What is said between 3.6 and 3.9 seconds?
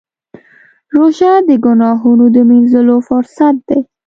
دی.